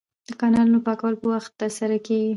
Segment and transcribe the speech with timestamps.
[0.27, 2.29] د کانالونو پاکول په وخت ترسره کیږي.